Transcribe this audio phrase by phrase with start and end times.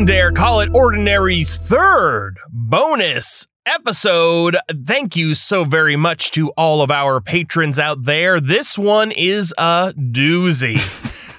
[0.00, 4.56] None Dare Call It Ordinary's third bonus episode.
[4.86, 8.40] Thank you so very much to all of our patrons out there.
[8.40, 10.78] This one is a doozy.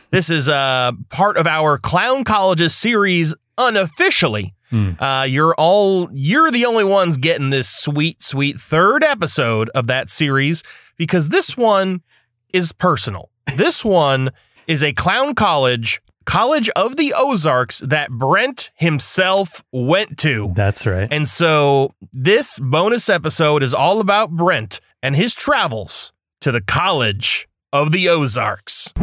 [0.11, 4.53] this is a part of our Clown Colleges series unofficially.
[4.71, 10.11] Uh, you're all you're the only ones getting this sweet, sweet third episode of that
[10.11, 10.61] series
[10.97, 12.03] because this one
[12.53, 13.31] is personal.
[13.55, 14.29] This one
[14.67, 15.99] is a clown college,
[16.31, 20.53] College of the Ozarks that Brent himself went to.
[20.55, 21.11] That's right.
[21.11, 27.49] And so this bonus episode is all about Brent and his travels to the College
[27.73, 28.93] of the Ozarks.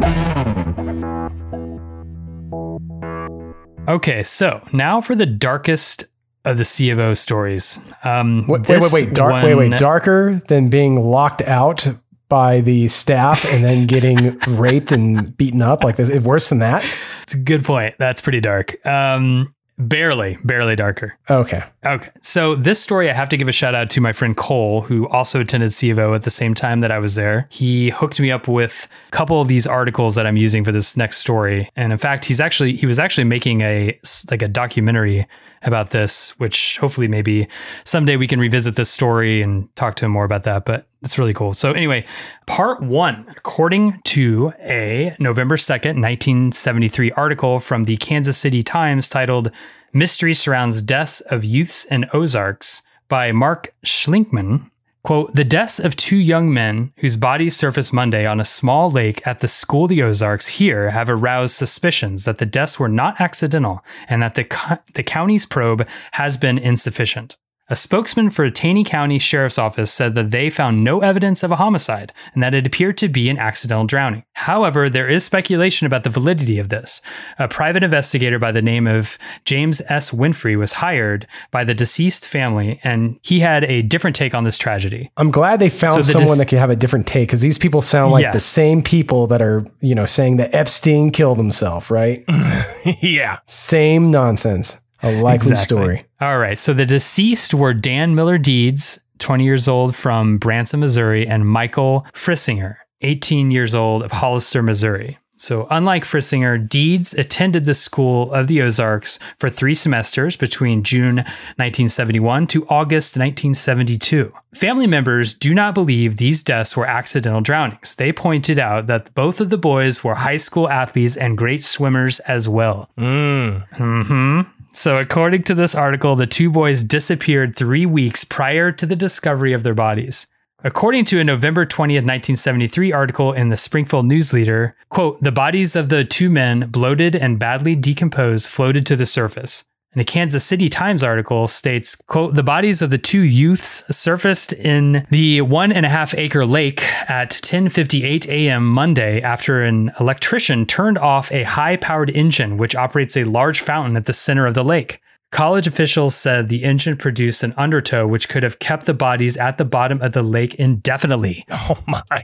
[3.87, 6.05] Okay, so now for the darkest
[6.45, 7.79] of the C of O stories.
[8.03, 11.87] Um, Wait, wait, wait, wait, dark, wait, wait, darker than being locked out
[12.27, 15.83] by the staff and then getting raped and beaten up.
[15.83, 16.83] Like this, worse than that.
[17.29, 17.93] It's a good point.
[17.99, 18.83] That's pretty dark.
[18.87, 21.15] Um, barely, barely darker.
[21.29, 21.63] Okay.
[21.85, 22.09] Okay.
[22.23, 25.07] So this story, I have to give a shout out to my friend Cole, who
[25.09, 27.47] also attended C of O at the same time that I was there.
[27.51, 30.97] He hooked me up with a couple of these articles that I'm using for this
[30.97, 31.69] next story.
[31.75, 33.99] And in fact, he's actually, he was actually making a,
[34.31, 35.27] like a documentary
[35.63, 37.47] about this, which hopefully maybe
[37.83, 40.65] someday we can revisit this story and talk to him more about that.
[40.65, 41.53] But it's really cool.
[41.53, 42.05] So anyway,
[42.45, 49.51] part one, according to a November 2nd, 1973 article from the Kansas City Times titled
[49.93, 54.69] Mystery Surrounds Deaths of Youths in Ozarks by Mark Schlinkman.
[55.03, 59.25] Quote, the deaths of two young men whose bodies surfaced Monday on a small lake
[59.25, 63.19] at the School of the Ozarks here have aroused suspicions that the deaths were not
[63.21, 67.37] accidental and that the, co- the county's probe has been insufficient.
[67.71, 71.57] A spokesman for Taney County Sheriff's Office said that they found no evidence of a
[71.57, 74.23] homicide and that it appeared to be an accidental drowning.
[74.33, 76.99] However, there is speculation about the validity of this.
[77.37, 80.09] A private investigator by the name of James S.
[80.09, 84.57] Winfrey was hired by the deceased family, and he had a different take on this
[84.57, 85.11] tragedy.
[85.17, 87.41] I'm glad they found So the someone dis- that could have a different take because
[87.41, 91.37] these people sound like the same people that are, you know, saying that Epstein killed
[91.37, 92.25] himself, right?
[93.01, 93.37] yeah.
[93.45, 94.81] same nonsense.
[95.03, 95.63] A likely Exactly.
[95.65, 96.05] story.
[96.21, 96.59] All right.
[96.59, 102.05] So the deceased were Dan Miller Deeds, 20 years old from Branson, Missouri, and Michael
[102.13, 105.17] Frissinger, 18 years old of Hollister, Missouri.
[105.41, 111.15] So, unlike Frissinger, Deeds attended the School of the Ozarks for three semesters between June
[111.15, 114.33] 1971 to August 1972.
[114.53, 117.95] Family members do not believe these deaths were accidental drownings.
[117.95, 122.19] They pointed out that both of the boys were high school athletes and great swimmers
[122.21, 122.89] as well.
[122.97, 124.41] hmm
[124.81, 129.51] So, according to this article, the two boys disappeared three weeks prior to the discovery
[129.51, 130.25] of their bodies.
[130.63, 135.75] According to a November 20th, 1973 article in the Springfield News Leader, quote, the bodies
[135.75, 139.65] of the two men, bloated and badly decomposed, floated to the surface.
[139.93, 144.53] And a Kansas City Times article states, quote, the bodies of the two youths surfaced
[144.53, 148.69] in the one and a half acre lake at 1058 a.m.
[148.69, 153.97] Monday after an electrician turned off a high powered engine which operates a large fountain
[153.97, 154.99] at the center of the lake.
[155.31, 159.57] College officials said the engine produced an undertow which could have kept the bodies at
[159.59, 161.45] the bottom of the lake indefinitely.
[161.71, 162.23] Oh my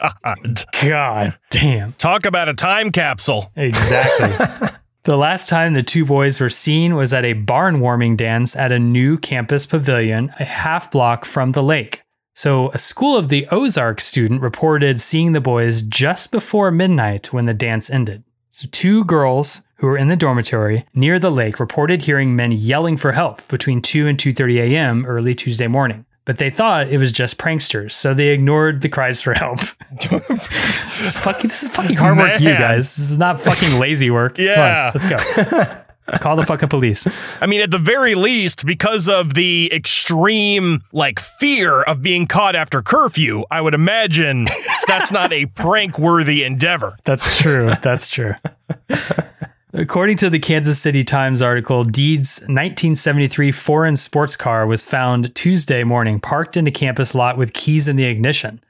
[0.00, 0.64] God.
[0.82, 1.92] God damn.
[1.94, 3.50] Talk about a time capsule.
[3.56, 4.68] Exactly.
[5.04, 8.72] the last time the two boys were seen was at a barn warming dance at
[8.72, 12.02] a new campus pavilion a half block from the lake.
[12.34, 17.44] So, a School of the Ozark student reported seeing the boys just before midnight when
[17.44, 18.24] the dance ended.
[18.50, 22.96] So, two girls who were in the dormitory near the lake reported hearing men yelling
[22.96, 25.04] for help between 2 and 2:30 a.m.
[25.04, 26.06] early Tuesday morning.
[26.26, 29.58] But they thought it was just pranksters, so they ignored the cries for help.
[29.90, 32.96] this, is fucking, this is fucking hard work, you guys.
[32.96, 34.36] This is not fucking lazy work.
[34.36, 34.90] Come on, Yeah.
[34.94, 35.80] let's go.
[36.20, 37.06] Call the fucking police.
[37.40, 42.54] I mean, at the very least, because of the extreme, like, fear of being caught
[42.56, 44.46] after curfew, I would imagine
[44.86, 46.96] that's not a prank worthy endeavor.
[47.04, 47.70] That's true.
[47.82, 48.34] That's true.
[49.76, 55.82] According to the Kansas City Times article, Deed's 1973 foreign sports car was found Tuesday
[55.82, 58.62] morning parked in a campus lot with keys in the ignition.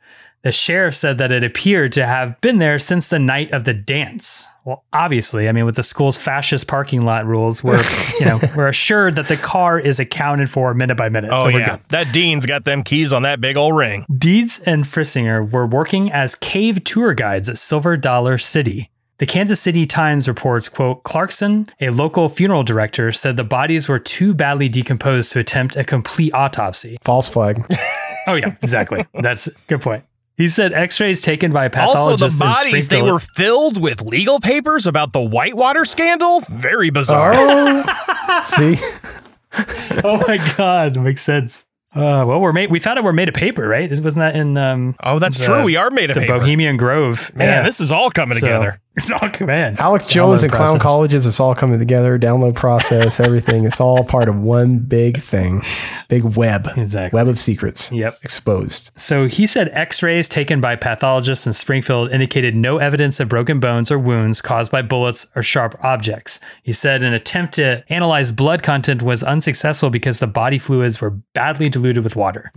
[0.44, 3.74] The sheriff said that it appeared to have been there since the night of the
[3.74, 4.48] dance.
[4.64, 7.82] Well, obviously, I mean, with the school's fascist parking lot rules, we're
[8.18, 11.32] you know we're assured that the car is accounted for minute by minute.
[11.34, 11.80] Oh, so yeah.
[11.88, 14.06] That Dean's got them keys on that big old ring.
[14.16, 18.90] Deeds and Frissinger were working as cave tour guides at Silver Dollar City.
[19.18, 24.00] The Kansas City Times reports, quote, Clarkson, a local funeral director, said the bodies were
[24.00, 26.96] too badly decomposed to attempt a complete autopsy.
[27.02, 27.64] False flag.
[28.26, 29.04] Oh, yeah, exactly.
[29.12, 30.02] That's a good point.
[30.38, 32.38] He said X-rays taken by Also, pathologists.
[32.38, 36.40] the bodies, they were filled with legal papers about the Whitewater scandal.
[36.40, 37.32] Very bizarre.
[37.36, 38.78] Oh, see,
[40.02, 41.66] Oh my god, makes sense.
[41.94, 42.70] Uh, well, we're made.
[42.70, 43.88] We found out we're made of paper, right?
[43.88, 45.62] Wasn't that in um, Oh, that's the- true.
[45.64, 46.38] We are made of paper the paper.
[46.40, 47.30] Bohemian Grove?
[47.36, 47.62] Man, Yeah.
[47.62, 48.80] this is all coming So- together.
[48.96, 49.74] It's all man.
[49.80, 50.78] Alex Jones Download and Clown.
[50.78, 52.16] Colleges, it's all coming together.
[52.16, 53.64] Download process, everything.
[53.64, 55.62] It's all part of one big thing,
[56.08, 57.16] big web, Exactly.
[57.18, 57.90] web of secrets.
[57.90, 58.20] Yep.
[58.22, 58.92] exposed.
[58.94, 63.90] So he said X-rays taken by pathologists in Springfield indicated no evidence of broken bones
[63.90, 66.38] or wounds caused by bullets or sharp objects.
[66.62, 71.10] He said an attempt to analyze blood content was unsuccessful because the body fluids were
[71.10, 72.50] badly diluted with water.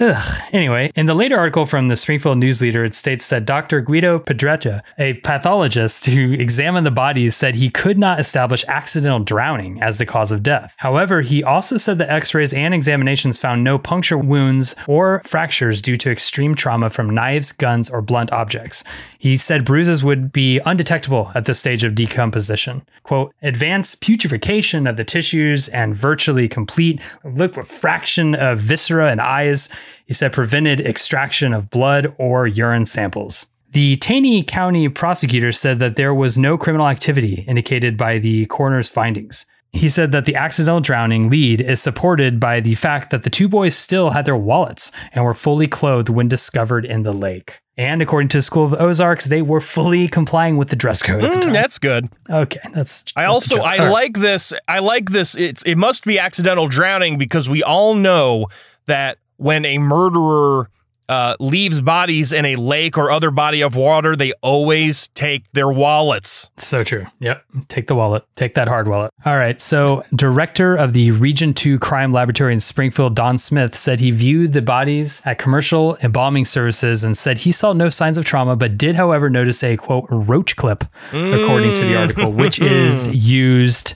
[0.00, 0.42] Ugh.
[0.52, 3.80] Anyway, in the later article from the Springfield News Leader, it states that Dr.
[3.80, 9.80] Guido Pedretta, a pathologist who examined the bodies, said he could not establish accidental drowning
[9.80, 10.74] as the cause of death.
[10.78, 15.80] However, he also said the x rays and examinations found no puncture wounds or fractures
[15.80, 18.82] due to extreme trauma from knives, guns, or blunt objects.
[19.18, 22.82] He said bruises would be undetectable at this stage of decomposition.
[23.04, 29.68] Quote, advanced putrefaction of the tissues and virtually complete liquefaction of viscera and eyes,
[30.06, 33.46] he said prevented extraction of blood or urine samples.
[33.72, 38.88] The Taney County prosecutor said that there was no criminal activity indicated by the coroner's
[38.88, 39.46] findings.
[39.72, 43.48] He said that the accidental drowning lead is supported by the fact that the two
[43.48, 47.60] boys still had their wallets and were fully clothed when discovered in the lake.
[47.76, 51.24] And according to the School of Ozarks, they were fully complying with the dress code
[51.24, 51.52] at the Mm, time.
[51.54, 52.08] that's good.
[52.30, 53.02] Okay, that's.
[53.16, 53.58] I that's also.
[53.62, 53.88] I right.
[53.90, 54.52] like this.
[54.68, 55.36] I like this.
[55.36, 58.46] It's it must be accidental drowning because we all know
[58.86, 60.70] that when a murderer
[61.08, 65.68] uh, leaves bodies in a lake or other body of water, they always take their
[65.68, 66.50] wallets.
[66.56, 67.06] So true.
[67.20, 67.44] Yep.
[67.68, 68.24] Take the wallet.
[68.36, 69.10] Take that hard wallet.
[69.26, 69.60] All right.
[69.60, 74.52] So, director of the Region 2 Crime Laboratory in Springfield, Don Smith, said he viewed
[74.52, 78.78] the bodies at commercial embalming services and said he saw no signs of trauma, but
[78.78, 83.94] did, however, notice a quote, roach clip, according to the article, which is used,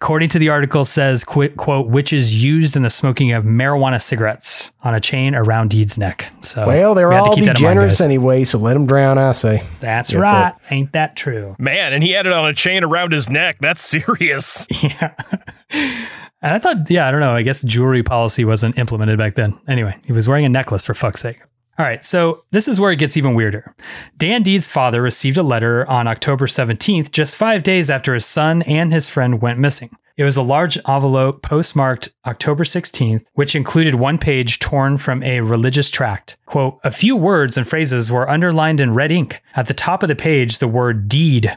[0.00, 4.00] according to the article, says, quote, quote, which is used in the smoking of marijuana
[4.00, 6.32] cigarettes on a chain around Deed's neck.
[6.42, 9.18] So, Well, they're we all keep mind, degenerates anyway, so let them drown.
[9.18, 9.62] I say.
[9.80, 10.54] That's Yeah, right.
[10.70, 11.56] Ain't that true?
[11.58, 13.58] Man, and he had it on a chain around his neck.
[13.60, 14.66] That's serious.
[14.82, 15.12] Yeah.
[16.40, 17.34] And I thought, yeah, I don't know.
[17.34, 19.58] I guess jewelry policy wasn't implemented back then.
[19.66, 21.38] Anyway, he was wearing a necklace for fuck's sake.
[21.78, 23.72] All right, so this is where it gets even weirder.
[24.16, 28.62] Dan Deed's father received a letter on October 17th, just five days after his son
[28.62, 29.96] and his friend went missing.
[30.16, 35.40] It was a large envelope postmarked October 16th, which included one page torn from a
[35.40, 36.36] religious tract.
[36.46, 39.40] Quote, a few words and phrases were underlined in red ink.
[39.54, 41.56] At the top of the page, the word deed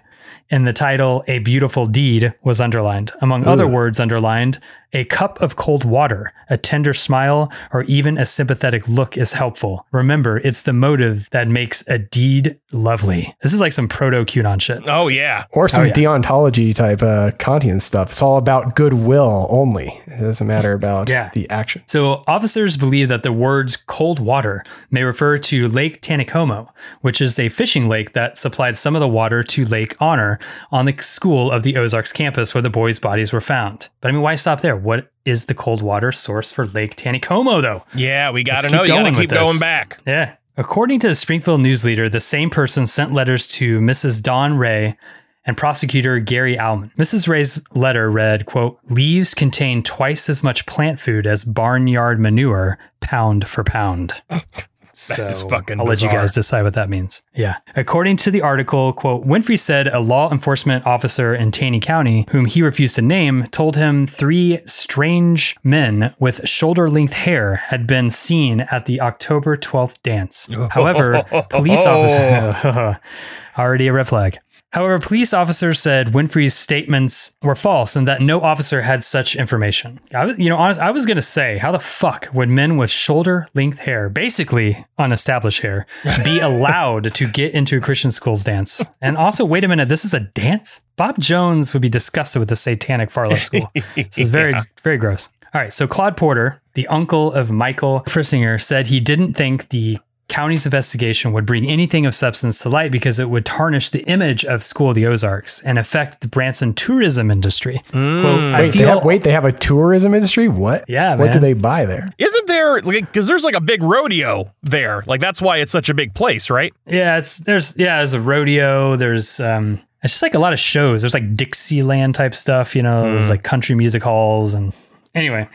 [0.52, 3.12] in the title, A Beautiful Deed, was underlined.
[3.22, 4.60] Among other words underlined,
[4.94, 9.86] a cup of cold water, a tender smile, or even a sympathetic look is helpful.
[9.92, 13.34] Remember, it's the motive that makes a deed lovely.
[13.42, 14.84] This is like some proto QAnon shit.
[14.88, 15.46] Oh yeah.
[15.52, 15.94] Or some Oh, yeah.
[15.94, 18.10] deontology type uh, Kantian stuff.
[18.12, 20.02] It's all about goodwill only.
[20.08, 21.30] It doesn't matter about Yeah.
[21.34, 21.84] the action.
[21.88, 26.68] So, officers believe that the words cold water may refer to Lake Taneycomo,
[27.02, 30.38] which is a fishing lake that supplied some of the water to Lake Honor
[30.72, 33.90] on the school of the Ozarks campus where the boys' bodies were found.
[34.02, 34.76] But I mean, why stop there?
[34.82, 37.84] What is the cold water source for Lake Taneycomo, though?
[37.96, 38.84] Yeah, we got to know.
[38.84, 39.40] You got to going keep with this.
[39.40, 40.00] going back.
[40.06, 40.36] Yeah.
[40.58, 44.22] According to the Springfield News Leader, the same person sent letters to Mrs.
[44.22, 44.98] Dawn Ray
[45.46, 46.92] and prosecutor Gary Alman.
[46.98, 47.28] Mrs.
[47.28, 53.48] Ray's letter read, quote, leaves contain twice as much plant food as barnyard manure, pound
[53.48, 54.22] for pound.
[54.94, 57.24] So fucking I'll let you guys decide what that means.
[57.34, 57.58] Yeah.
[57.76, 62.46] According to the article, quote, Winfrey said a law enforcement officer in Taney County, whom
[62.46, 68.10] he refused to name, told him three strange men with shoulder length hair had been
[68.10, 70.50] seen at the October 12th dance.
[70.72, 72.98] However, police officers
[73.58, 74.38] already a red flag.
[74.72, 80.00] However, police officers said Winfrey's statements were false and that no officer had such information.
[80.16, 82.78] I was, you know, honest, I was going to say, how the fuck would men
[82.78, 85.86] with shoulder length hair, basically unestablished hair,
[86.24, 88.86] be allowed to get into a Christian school's dance?
[89.02, 90.86] And also, wait a minute, this is a dance?
[90.96, 93.70] Bob Jones would be disgusted with the satanic far left school.
[93.96, 95.28] This is very, very gross.
[95.54, 100.00] All right, so Claude Porter, the uncle of Michael Frissinger, said he didn't think the
[100.28, 104.46] county's investigation would bring anything of substance to light because it would tarnish the image
[104.46, 107.84] of School of the Ozarks and affect the Branson tourism industry.
[107.92, 110.48] Quote, I Wait, they have, wait, they have a tourism industry?
[110.48, 110.86] What?
[110.88, 112.12] Yeah, What do they buy there?
[112.18, 115.04] Isn't there like because there's like a big rodeo there?
[115.06, 116.74] Like that's why it's such a big place, right?
[116.86, 120.60] yeah, it's there's yeah, there's a rodeo, there's um it's just like a lot of
[120.60, 121.02] shows.
[121.02, 124.74] There's like Dixieland type stuff, you know, there's like country music halls and
[125.14, 125.48] anyway.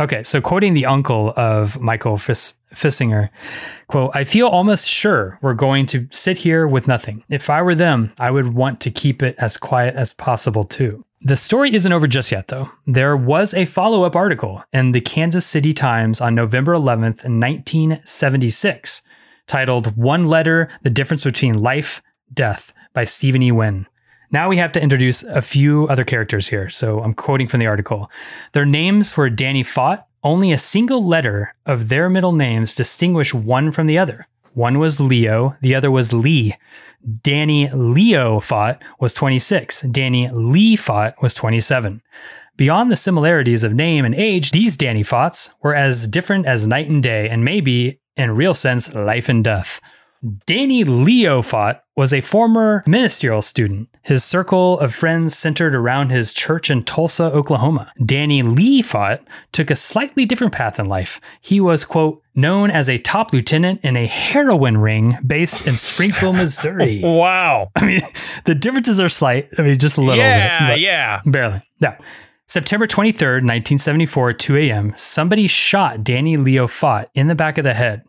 [0.00, 3.30] Okay, so quoting the uncle of Michael Fiss- Fissinger,
[3.88, 7.24] quote, I feel almost sure we're going to sit here with nothing.
[7.28, 11.04] If I were them, I would want to keep it as quiet as possible too.
[11.20, 12.70] The story isn't over just yet, though.
[12.86, 19.02] There was a follow up article in the Kansas City Times on November 11th, 1976,
[19.48, 22.02] titled One Letter The Difference Between Life,
[22.32, 23.50] Death by Stephen E.
[23.50, 23.88] Wynn.
[24.30, 26.68] Now we have to introduce a few other characters here.
[26.68, 28.10] So I'm quoting from the article.
[28.52, 30.06] Their names were Danny Fought.
[30.22, 34.26] Only a single letter of their middle names distinguish one from the other.
[34.52, 36.56] One was Leo, the other was Lee.
[37.22, 39.82] Danny Leo Fought was 26.
[39.82, 42.02] Danny Lee Fought was 27.
[42.56, 46.88] Beyond the similarities of name and age, these Danny Foughts were as different as night
[46.88, 49.80] and day, and maybe, in real sense, life and death.
[50.46, 53.88] Danny Leo Fought was a former ministerial student.
[54.02, 57.92] His circle of friends centered around his church in Tulsa, Oklahoma.
[58.04, 59.20] Danny Lee Fought
[59.52, 61.20] took a slightly different path in life.
[61.40, 66.36] He was, quote, known as a top lieutenant in a heroin ring based in Springfield,
[66.36, 67.00] Missouri.
[67.02, 67.70] Wow.
[67.76, 68.00] I mean,
[68.44, 69.48] the differences are slight.
[69.58, 70.74] I mean, just a little yeah, bit.
[70.74, 71.20] but yeah.
[71.26, 71.62] Barely.
[71.80, 71.98] Yeah.
[72.46, 77.74] September 23rd, 1974, 2 a.m., somebody shot Danny Leo Fought in the back of the
[77.74, 78.04] head.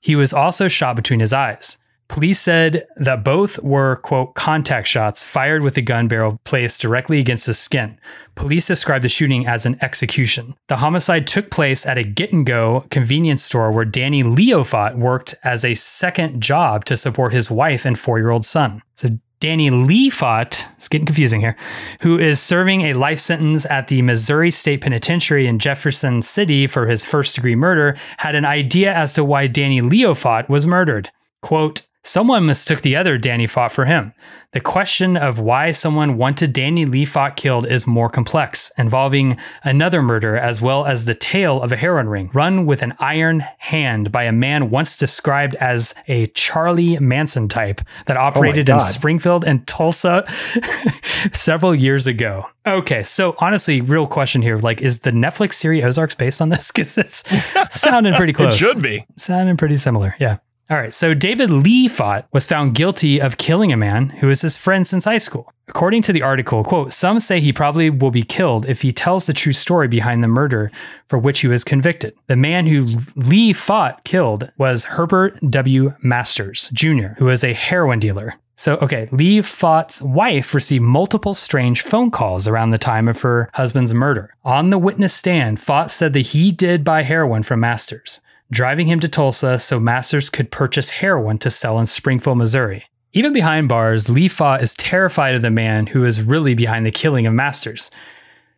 [0.00, 1.78] He was also shot between his eyes.
[2.10, 7.20] Police said that both were, quote, contact shots fired with a gun barrel placed directly
[7.20, 8.00] against his skin.
[8.34, 10.56] Police described the shooting as an execution.
[10.66, 14.98] The homicide took place at a get and go convenience store where Danny Leo Fought
[14.98, 18.82] worked as a second job to support his wife and four year old son.
[18.96, 21.56] So Danny Lee Fought, it's getting confusing here,
[22.02, 26.86] who is serving a life sentence at the Missouri State Penitentiary in Jefferson City for
[26.86, 31.08] his first degree murder, had an idea as to why Danny Leo Fought was murdered.
[31.40, 34.14] Quote, Someone mistook the other Danny Fought for him.
[34.52, 40.00] The question of why someone wanted Danny Lee Fought killed is more complex, involving another
[40.00, 44.10] murder as well as the tale of a heroin ring run with an iron hand
[44.10, 49.44] by a man once described as a Charlie Manson type that oh operated in Springfield
[49.44, 50.24] and Tulsa
[51.32, 52.46] several years ago.
[52.66, 56.70] Okay, so honestly, real question here: like, is the Netflix series Ozarks based on this?
[56.80, 57.24] Because it's
[57.78, 58.54] sounding pretty close.
[58.54, 59.04] It should be.
[59.16, 60.14] Sounding pretty similar.
[60.18, 60.38] Yeah.
[60.70, 60.94] All right.
[60.94, 64.86] So David Lee Fought was found guilty of killing a man who was his friend
[64.86, 65.52] since high school.
[65.66, 69.26] According to the article, quote, some say he probably will be killed if he tells
[69.26, 70.70] the true story behind the murder
[71.08, 72.14] for which he was convicted.
[72.28, 72.86] The man who
[73.16, 75.94] Lee Fought killed was Herbert W.
[76.02, 78.34] Masters Jr., who was a heroin dealer.
[78.54, 83.50] So, okay, Lee Fought's wife received multiple strange phone calls around the time of her
[83.54, 84.34] husband's murder.
[84.44, 88.20] On the witness stand, Fought said that he did buy heroin from Masters
[88.50, 92.84] driving him to Tulsa so Masters could purchase heroin to sell in Springfield, Missouri.
[93.12, 96.92] Even behind bars, Lee Fought is terrified of the man who is really behind the
[96.92, 97.90] killing of Masters.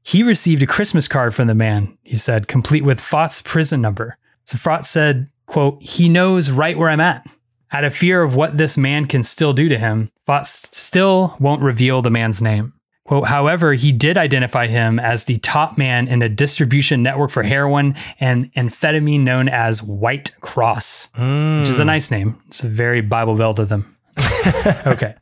[0.03, 4.19] He received a Christmas card from the man, he said, complete with Fought's prison number.
[4.45, 7.27] So Fought said, quote, he knows right where I'm at.
[7.73, 11.63] Out of fear of what this man can still do to him, Fought still won't
[11.63, 12.75] reveal the man's name.
[13.05, 17.43] Quote, however, he did identify him as the top man in a distribution network for
[17.43, 21.89] heroin and amphetamine known as White Cross, which is a hmm.
[21.89, 22.41] nice name.
[22.47, 23.97] It's a very Bible Belt of them.
[24.87, 25.15] okay,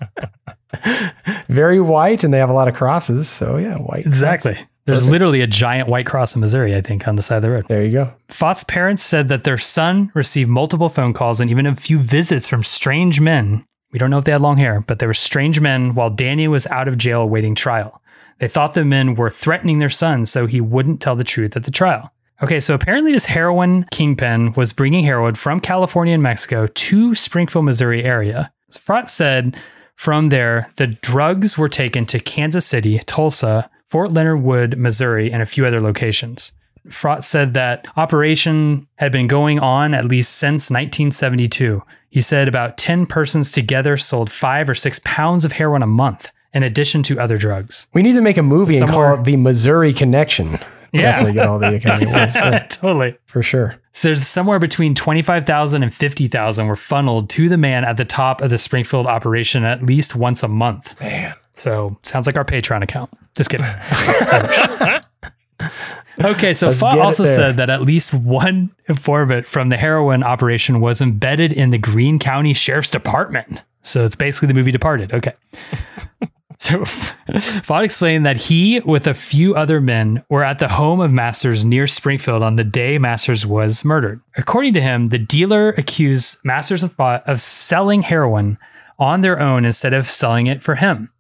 [1.48, 3.28] Very white, and they have a lot of crosses.
[3.28, 4.06] So yeah, white.
[4.06, 4.56] exactly.
[4.86, 7.50] There's literally a giant white cross in Missouri, I think, on the side of the
[7.50, 7.66] road.
[7.68, 8.12] There you go.
[8.28, 12.48] Fought's parents said that their son received multiple phone calls and even a few visits
[12.48, 13.64] from strange men.
[13.92, 16.48] We don't know if they had long hair, but they were strange men while Danny
[16.48, 18.00] was out of jail awaiting trial.
[18.38, 21.64] They thought the men were threatening their son so he wouldn't tell the truth at
[21.64, 22.12] the trial.
[22.42, 27.66] Okay, so apparently this heroin kingpin was bringing heroin from California and Mexico to Springfield,
[27.66, 28.50] Missouri area.
[28.70, 29.56] Fought said
[29.94, 35.42] from there, the drugs were taken to Kansas City, Tulsa, Fort Leonard Wood, Missouri, and
[35.42, 36.52] a few other locations.
[36.88, 41.82] Fraught said that operation had been going on at least since 1972.
[42.10, 46.32] He said about 10 persons together sold five or six pounds of heroin a month,
[46.52, 47.86] in addition to other drugs.
[47.94, 50.58] We need to make a movie and call it the Missouri Connection.
[50.92, 51.02] Yeah.
[51.02, 53.16] Definitely get all the Academy Awards yeah, totally.
[53.24, 53.76] for sure.
[53.92, 58.40] So there's somewhere between 25,000 and 50,000 were funneled to the man at the top
[58.40, 60.98] of the Springfield operation at least once a month.
[61.00, 61.36] Man.
[61.52, 63.08] So sounds like our Patreon account.
[63.36, 63.66] Just kidding.
[66.18, 69.76] okay, so Let's Fought get it also said that at least one informant from the
[69.76, 73.62] heroin operation was embedded in the Greene County Sheriff's Department.
[73.82, 75.12] So it's basically the movie Departed.
[75.12, 75.34] Okay.
[76.60, 76.84] So
[77.64, 81.64] Fought explained that he, with a few other men, were at the home of Masters
[81.64, 84.20] near Springfield on the day Masters was murdered.
[84.36, 88.58] According to him, the dealer accused Masters of Fought of selling heroin
[88.98, 91.10] on their own instead of selling it for him.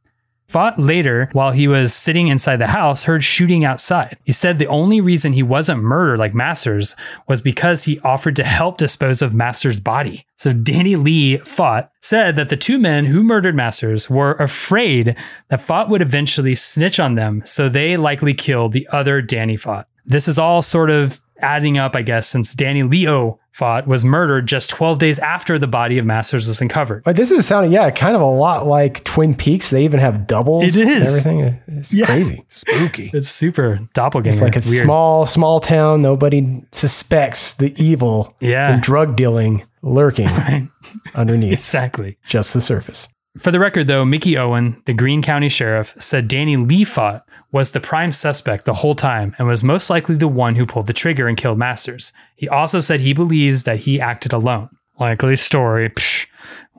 [0.50, 4.18] Fought later, while he was sitting inside the house, heard shooting outside.
[4.24, 6.96] He said the only reason he wasn't murdered like Masters
[7.28, 10.26] was because he offered to help dispose of Masters' body.
[10.34, 15.14] So Danny Lee Fought said that the two men who murdered Masters were afraid
[15.50, 19.86] that Fought would eventually snitch on them, so they likely killed the other Danny Fought.
[20.04, 24.46] This is all sort of adding up, I guess, since Danny Leo Fought was murdered
[24.46, 27.02] just 12 days after the body of Masters was uncovered.
[27.04, 29.70] But this is sounding, yeah, kind of a lot like Twin Peaks.
[29.70, 30.76] They even have doubles.
[30.76, 31.60] It is everything.
[31.66, 32.06] It's Yeah.
[32.06, 32.44] crazy.
[32.48, 33.10] Spooky.
[33.14, 34.34] It's super doppelganger.
[34.34, 34.84] It's like a Weird.
[34.84, 36.00] small, small town.
[36.00, 38.72] Nobody suspects the evil Yeah.
[38.72, 40.68] and drug dealing lurking Right.
[41.14, 42.18] underneath Exactly.
[42.26, 43.08] just the surface.
[43.38, 47.70] For the record, though, Mickey Owen, the Greene County Sheriff, said Danny Lee Fought was
[47.70, 50.92] the prime suspect the whole time and was most likely the one who pulled the
[50.92, 52.12] trigger and killed Masters.
[52.34, 54.68] He also said he believes that he acted alone.
[54.98, 55.90] Likely story.
[55.90, 56.26] Psh,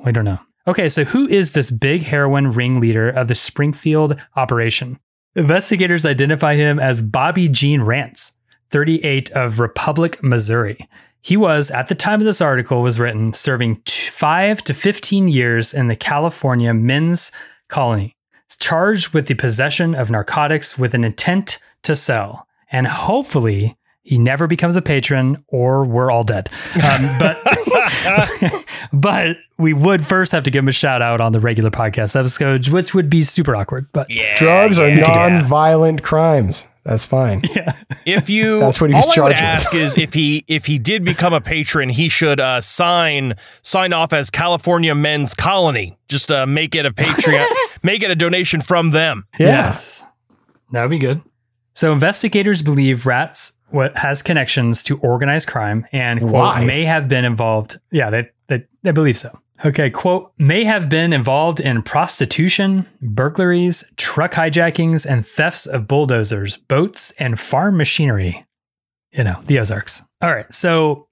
[0.06, 0.40] we don't know.
[0.68, 5.00] Okay, so who is this big heroin ringleader of the Springfield operation?
[5.36, 8.38] Investigators identify him as Bobby Gene Rance,
[8.72, 10.90] 38 of Republic, Missouri.
[11.22, 15.28] He was, at the time of this article was written, serving t- five to 15
[15.28, 17.32] years in the California men's
[17.68, 18.16] colony,
[18.60, 22.48] charged with the possession of narcotics with an intent to sell.
[22.72, 26.50] And hopefully, he never becomes a patron or we're all dead.
[26.84, 27.38] Um, but,
[28.94, 32.16] but we would first have to give him a shout out on the regular podcast
[32.20, 33.88] episode, which would be super awkward.
[33.94, 34.36] But Yeah.
[34.38, 35.06] Drugs are yeah.
[35.06, 36.66] non-violent crimes.
[36.84, 37.42] That's fine.
[37.56, 37.74] Yeah.
[38.06, 39.44] If you, That's what he was all I would charged with.
[39.44, 43.94] ask is if he if he did become a patron, he should uh, sign sign
[43.94, 45.98] off as California Men's Colony.
[46.08, 47.46] Just uh, make it a Patreon,
[47.84, 49.28] make it a donation from them.
[49.40, 49.48] Yeah.
[49.48, 50.10] Yes.
[50.72, 51.22] That would be good.
[51.76, 57.26] So investigators believe Rats what has connections to organized crime and quote may have been
[57.26, 57.78] involved.
[57.92, 59.38] Yeah, they, they they believe so.
[59.64, 66.58] Okay, quote, may have been involved in prostitution, burglaries, truck hijackings, and thefts of bulldozers,
[66.58, 68.46] boats, and farm machinery.
[69.12, 70.02] You know, the Ozarks.
[70.22, 71.08] All right, so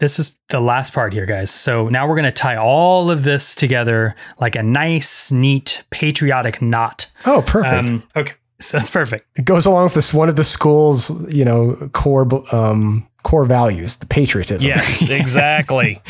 [0.00, 1.50] this is the last part here, guys.
[1.50, 6.60] So now we're going to tie all of this together like a nice, neat, patriotic
[6.60, 7.10] knot.
[7.24, 7.88] Oh, perfect.
[7.88, 9.26] Um, okay, so that's perfect.
[9.38, 13.96] it goes along with this one of the school's, you know, core um, core values,
[13.96, 14.66] the patriotism.
[14.66, 16.02] Yes, exactly.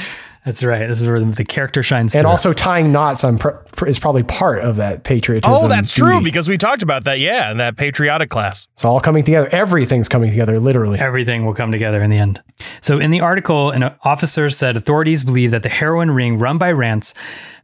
[0.44, 0.86] That's right.
[0.86, 2.30] This is where the, the character shines And through.
[2.30, 5.56] also tying knots on pr- pr- is probably part of that patriotism.
[5.56, 7.18] oh, that's true because we talked about that.
[7.18, 8.68] Yeah, in that patriotic class.
[8.74, 9.48] It's all coming together.
[9.50, 10.98] Everything's coming together, literally.
[10.98, 12.42] everything will come together in the end.
[12.82, 16.72] So, in the article, an officer said authorities believe that the heroin ring run by
[16.72, 17.14] Rance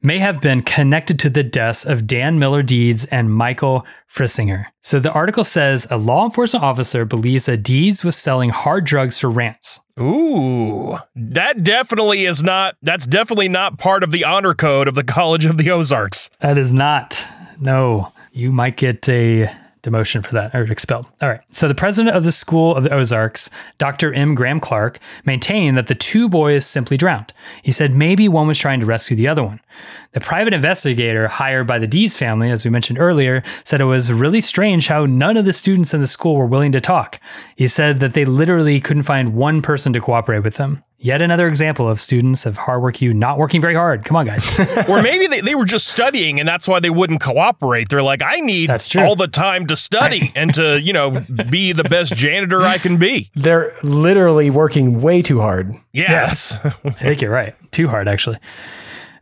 [0.03, 4.67] may have been connected to the deaths of Dan Miller Deeds and Michael Frissinger.
[4.81, 9.19] So, the article says a law enforcement officer believes that Deeds was selling hard drugs
[9.19, 9.81] for Rance.
[10.01, 12.77] Ooh, that definitely is not.
[12.83, 16.31] That's definitely not part of the honor code of the College of the Ozarks.
[16.41, 17.27] That is not.
[17.61, 19.49] No, you might get a
[19.83, 21.07] demotion for that or expelled.
[21.23, 21.40] All right.
[21.51, 24.12] So the president of the School of the Ozarks, Dr.
[24.12, 24.35] M.
[24.35, 27.33] Graham Clark, maintained that the two boys simply drowned.
[27.62, 29.61] He said maybe one was trying to rescue the other one.
[30.12, 34.12] The private investigator hired by the Deeds family, as we mentioned earlier, said it was
[34.12, 37.21] really strange how none of the students in the school were willing to talk.
[37.57, 40.83] He said that they literally couldn't find one person to cooperate with them.
[41.03, 44.05] Yet another example of students of hard work you not working very hard.
[44.05, 44.47] Come on, guys.
[44.89, 47.89] or maybe they, they were just studying and that's why they wouldn't cooperate.
[47.89, 49.03] They're like, I need That's true.
[49.03, 52.99] all the time to study and to, you know, be the best janitor I can
[52.99, 53.31] be.
[53.35, 55.75] They're literally working way too hard.
[55.95, 56.59] Yes.
[56.65, 57.55] I think you're right.
[57.71, 58.37] Too hard, actually.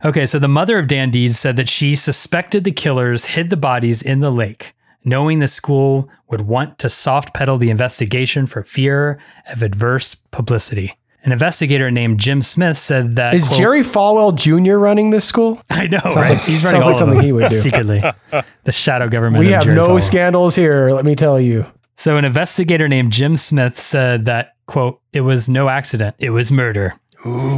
[0.03, 3.57] Okay, so the mother of Dan Deeds said that she suspected the killers hid the
[3.57, 4.73] bodies in the lake,
[5.05, 9.17] knowing the school would want to soft pedal the investigation for fear
[9.49, 10.97] of adverse publicity.
[11.29, 14.77] An investigator named Jim Smith said that Is quote, Jerry Falwell Jr.
[14.77, 15.61] running this school?
[15.69, 16.29] I know, Sounds right?
[16.31, 17.55] like- He's sounds running like all of something he would do.
[17.55, 18.03] secretly.
[18.63, 19.45] The shadow government.
[19.45, 20.01] We have Jerry no Falwell.
[20.01, 21.65] scandals here, let me tell you.
[21.97, 26.51] So an investigator named Jim Smith said that quote, it was no accident, it was
[26.51, 26.95] murder.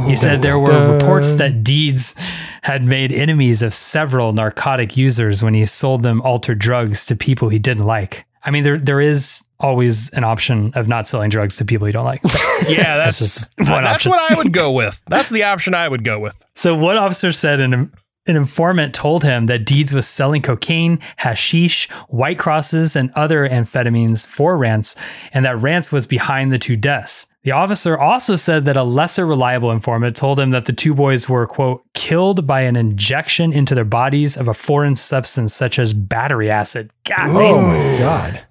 [0.06, 2.14] he said there were reports that Deeds
[2.62, 7.48] had made enemies of several narcotic users when he sold them altered drugs to people
[7.48, 8.26] he didn't like.
[8.44, 11.92] I mean, there there is always an option of not selling drugs to people you
[11.92, 12.22] don't like.
[12.68, 14.10] Yeah, that's just that's, option.
[14.10, 15.02] what I would go with.
[15.06, 16.34] That's the option I would go with.
[16.54, 17.92] So what officer said an,
[18.26, 24.26] an informant told him that Deeds was selling cocaine, hashish, white crosses, and other amphetamines
[24.26, 24.94] for Rance,
[25.32, 27.26] and that Rance was behind the two deaths.
[27.42, 31.28] The officer also said that a lesser reliable informant told him that the two boys
[31.28, 35.92] were, quote, killed by an injection into their bodies of a foreign substance such as
[35.92, 36.90] battery acid.
[37.04, 38.44] God Oh my God.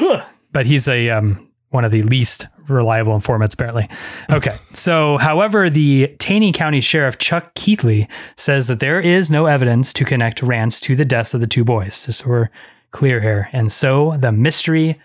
[0.00, 0.22] Ugh.
[0.52, 3.88] But he's a um, one of the least reliable informants, apparently.
[4.30, 4.56] Okay.
[4.72, 10.04] so, however, the Taney County Sheriff Chuck Keithley says that there is no evidence to
[10.04, 12.06] connect Rance to the deaths of the two boys.
[12.06, 12.48] Just so we're
[12.90, 13.48] clear here.
[13.52, 15.00] And so the mystery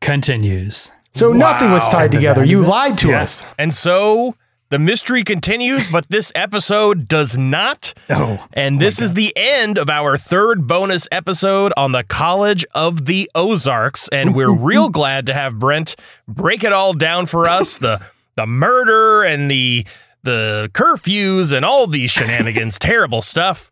[0.00, 0.92] continues.
[1.12, 2.44] So nothing was tied together.
[2.44, 3.22] You lied to Yeah.
[3.22, 3.46] us.
[3.58, 4.34] And so
[4.68, 7.94] the mystery continues, but this episode does not.
[8.10, 8.44] Oh.
[8.52, 13.30] And this is the end of our third bonus episode on the College of the
[13.34, 14.08] Ozarks.
[14.08, 15.94] And we're real glad to have Brent
[16.26, 18.00] break it all down for us the
[18.34, 19.86] the murder and the
[20.22, 23.70] the curfews and all these shenanigans, terrible stuff.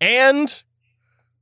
[0.00, 0.62] And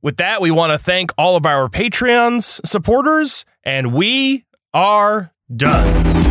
[0.01, 6.28] with that, we want to thank all of our Patreons supporters, and we are done.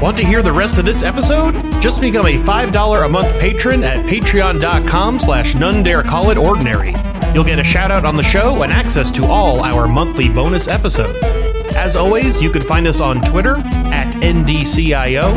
[0.00, 1.54] Want to hear the rest of this episode?
[1.82, 6.94] Just become a $5 a month patron at patreon.com slash none dare call it ordinary.
[7.34, 10.68] You'll get a shout out on the show and access to all our monthly bonus
[10.68, 11.26] episodes.
[11.74, 15.34] As always, you can find us on Twitter at NDCIO,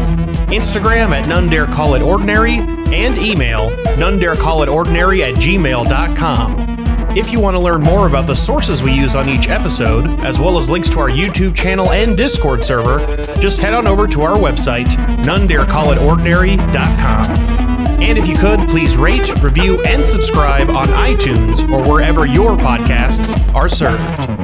[0.47, 5.33] Instagram at none dare call it ordinary, and email none dare call it ordinary at
[5.35, 6.70] gmail.com.
[7.13, 10.39] If you want to learn more about the sources we use on each episode, as
[10.39, 14.21] well as links to our YouTube channel and Discord server, just head on over to
[14.21, 14.87] our website,
[15.25, 18.01] nonedarecallitordinary.com.
[18.01, 23.37] And if you could, please rate, review, and subscribe on iTunes or wherever your podcasts
[23.53, 24.40] are served.